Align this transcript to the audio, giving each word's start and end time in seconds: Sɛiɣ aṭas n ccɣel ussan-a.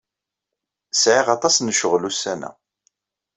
Sɛiɣ 0.93 1.27
aṭas 1.35 1.55
n 1.59 1.73
ccɣel 1.75 2.03
ussan-a. 2.09 2.51